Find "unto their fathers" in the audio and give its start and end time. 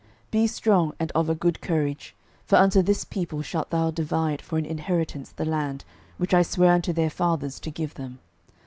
6.73-7.59